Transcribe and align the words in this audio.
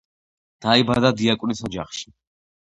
დაიბადა 0.65 1.11
დიაკვნის 1.19 1.63
ოჯახში. 1.69 2.11